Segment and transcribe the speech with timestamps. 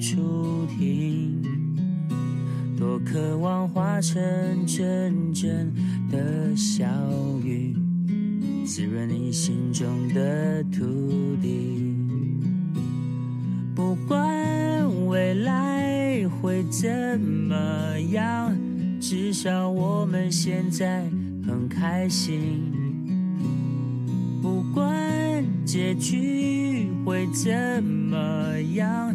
[0.00, 1.42] 处听，
[2.76, 4.18] 多渴望化成
[4.66, 5.70] 阵阵
[6.10, 6.86] 的小
[7.44, 7.76] 雨，
[8.64, 11.94] 滋润你心中的土地。
[13.74, 18.56] 不管未来会怎么样，
[19.00, 21.04] 至少我们现在
[21.46, 22.72] 很开心。
[24.40, 29.14] 不管结局会怎么样，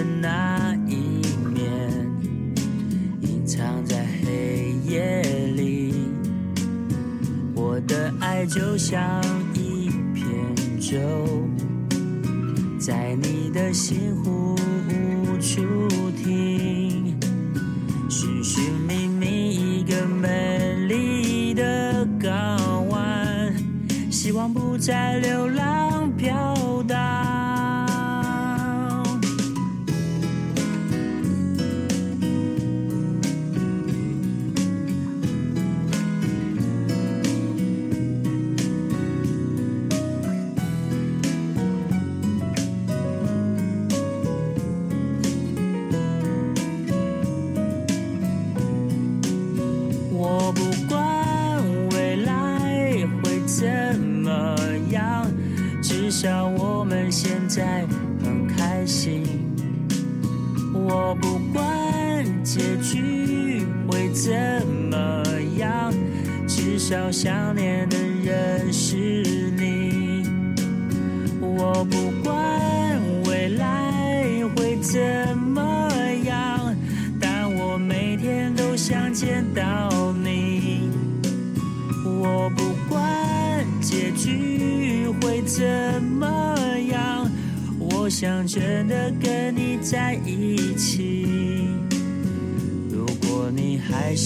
[0.00, 1.20] 的那一
[1.54, 1.60] 面
[3.20, 5.20] 隐藏在黑夜
[5.54, 5.92] 里，
[7.54, 10.24] 我的爱就像一片
[10.80, 10.96] 舟，
[12.78, 14.56] 在你的心湖
[14.88, 15.60] 无处
[16.16, 17.14] 停，
[18.08, 23.54] 寻寻觅觅一个美丽的港湾，
[24.10, 25.89] 希望不再流浪。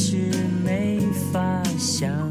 [0.07, 0.31] 是
[0.63, 1.01] 没
[1.33, 2.29] 法相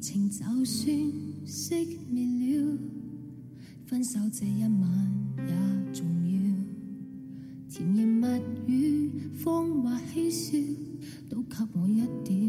[0.00, 0.96] 情就算
[1.46, 2.78] 熄灭了，
[3.84, 4.90] 分手这一晚
[5.46, 6.40] 也重要。
[7.68, 8.26] 甜言蜜
[8.66, 9.10] 语、
[9.44, 10.56] 谎话嬉笑，
[11.28, 12.39] 都给我一点，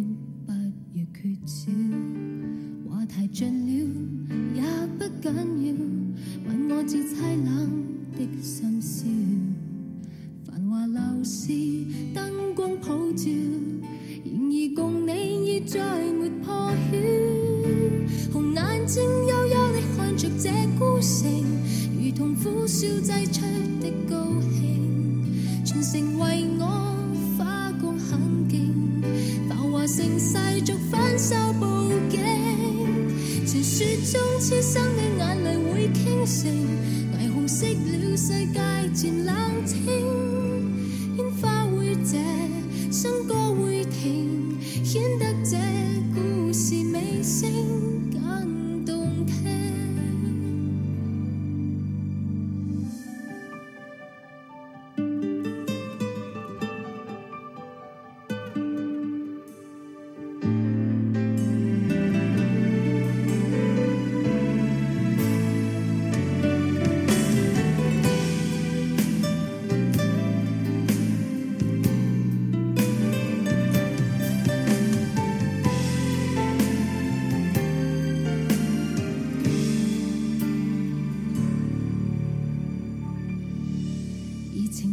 [36.32, 38.62] 霓虹熄了世界
[38.94, 39.36] 渐冷
[39.66, 40.31] 清，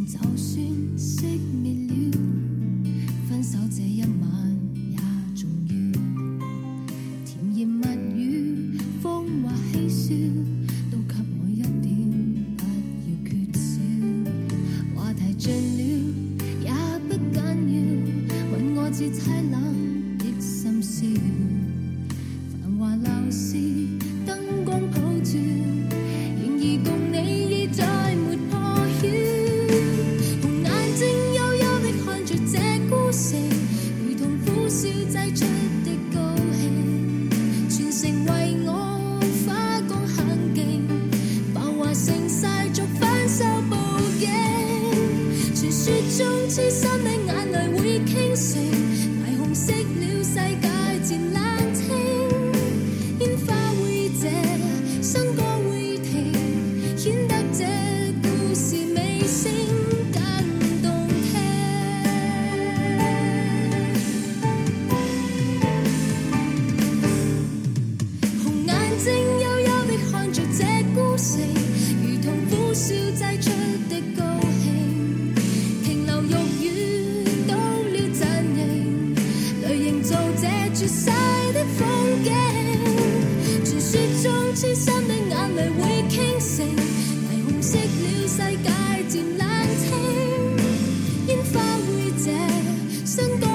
[0.08, 0.64] 就算
[0.96, 2.18] 熄灭了
[3.28, 3.82] 分手这
[45.88, 48.62] 雪中痴心的眼泪会倾城。
[49.24, 50.67] 霓虹熄了世界
[93.18, 93.47] listen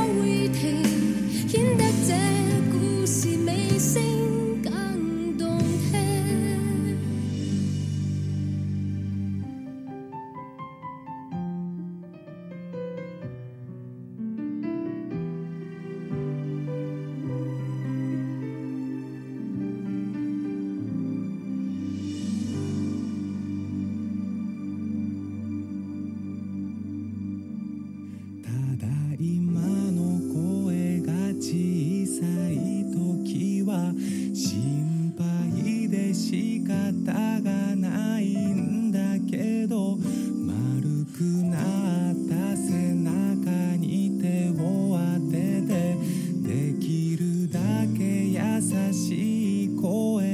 [48.55, 48.61] 優
[48.94, 50.32] しい声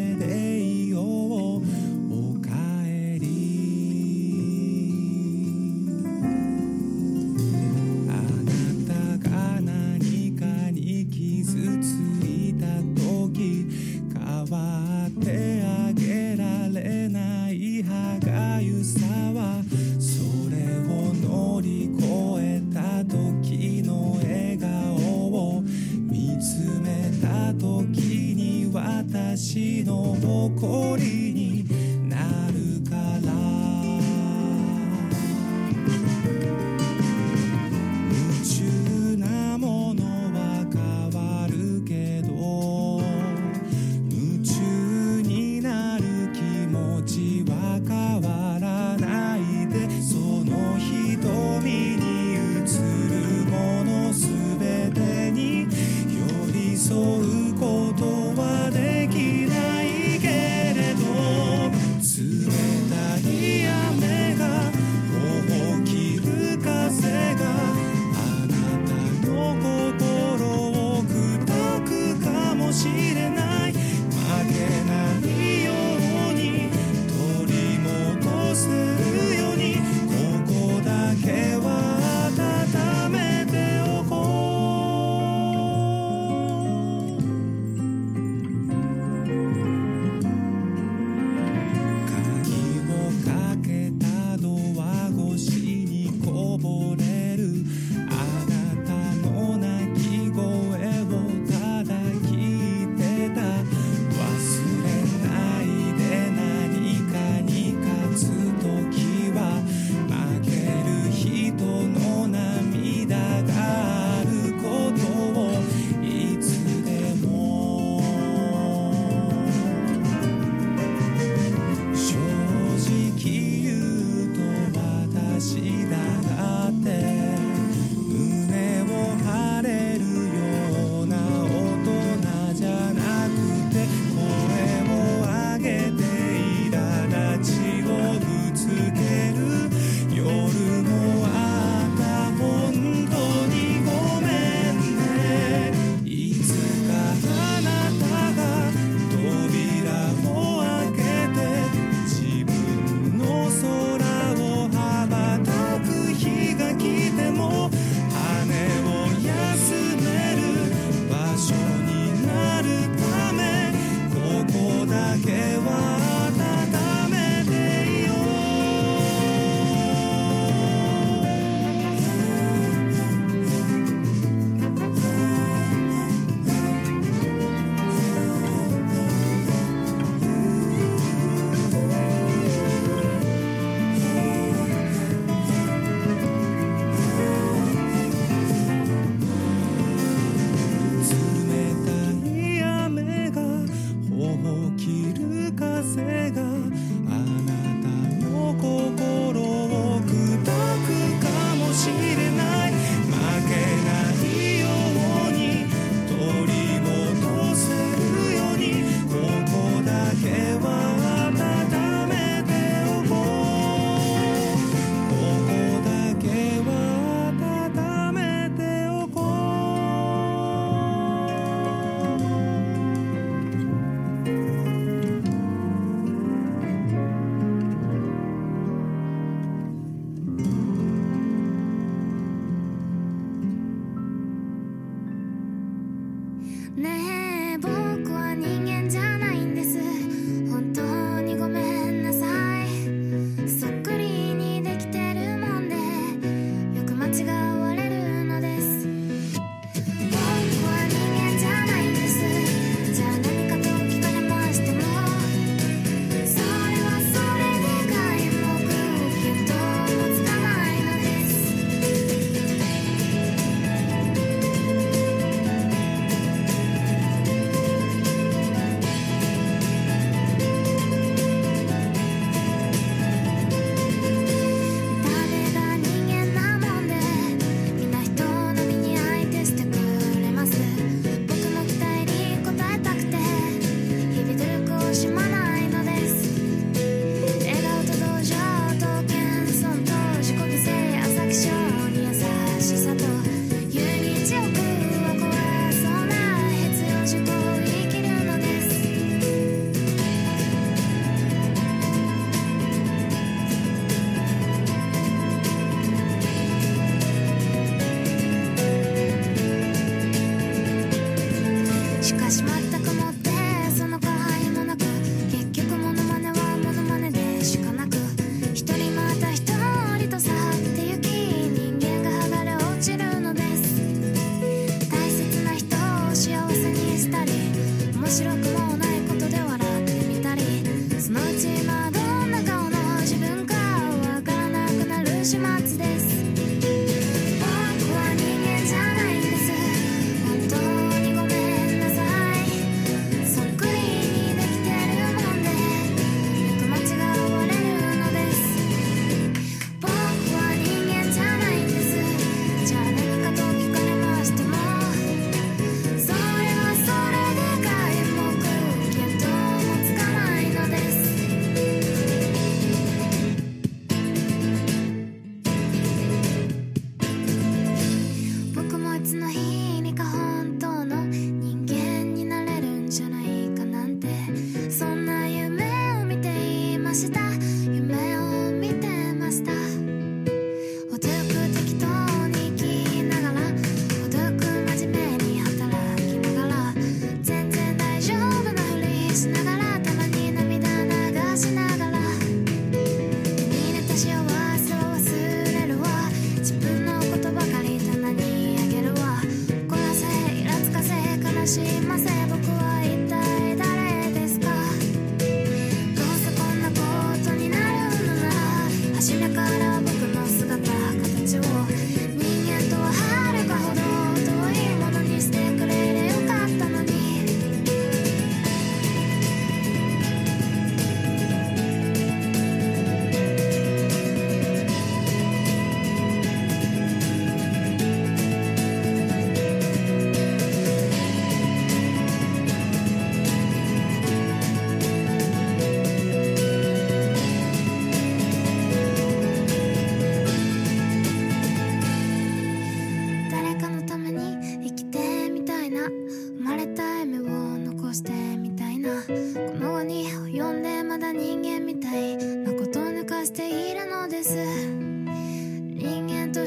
[47.00, 47.39] 忘记。
[96.62, 97.09] born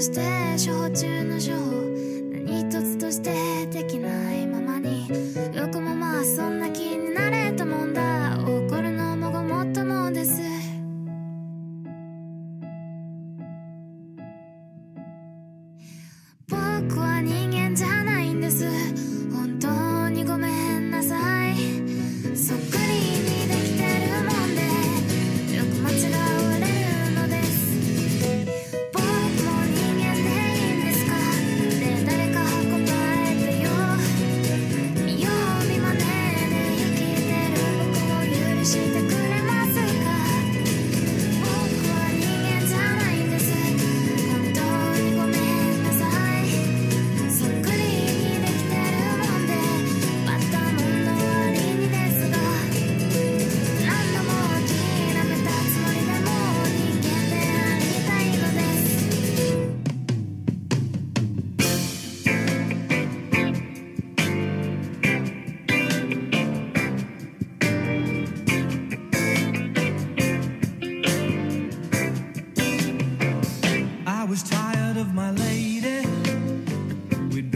[0.02, 0.20] して
[0.58, 1.81] 処方中の処方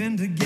[0.06, 0.45] been together.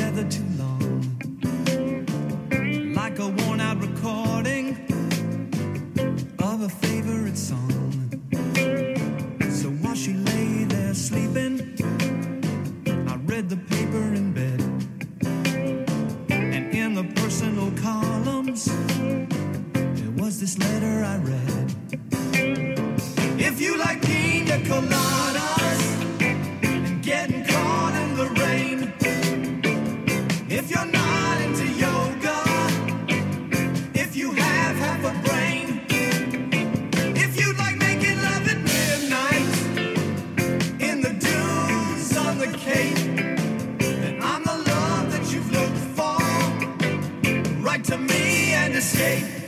[47.82, 49.39] to me and escape.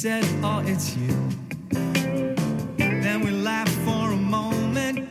[0.00, 1.12] said, Oh, it's you.
[2.76, 5.08] Then we laughed for a moment,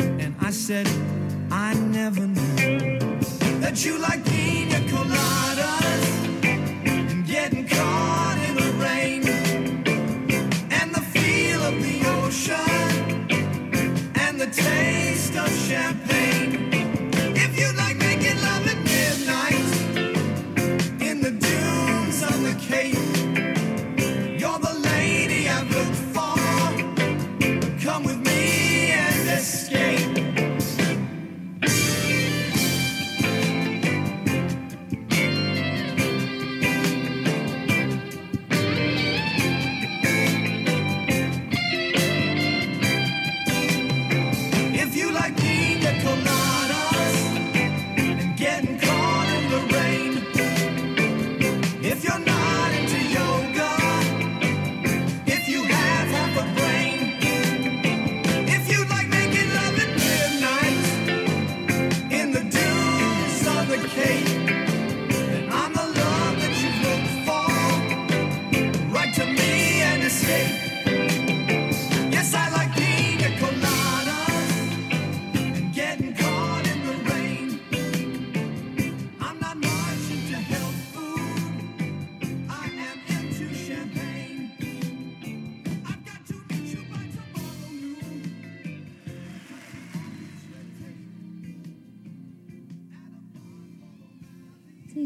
[0.00, 0.86] and I said,
[1.50, 3.08] I never knew
[3.58, 4.33] that you like.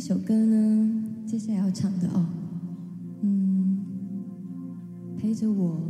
[0.01, 2.25] 这首歌呢接下来要唱的哦
[3.21, 3.85] 嗯
[5.19, 5.81] 陪着我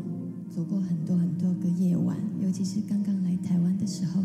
[0.48, 4.22] 走过很多很多个夜晚尤其是刚刚来台湾的时候。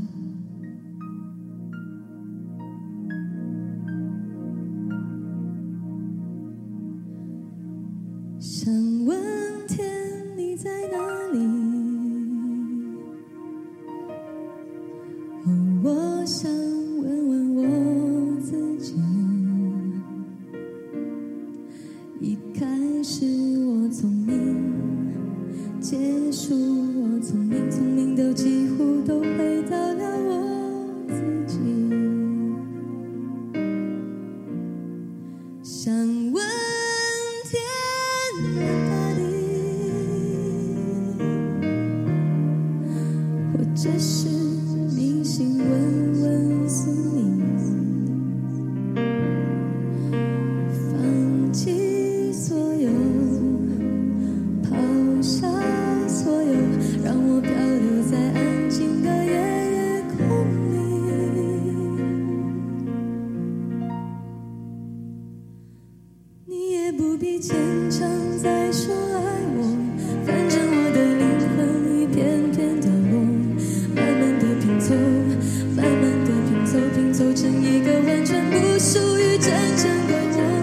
[77.23, 80.62] 构成一个完全不属于真正的我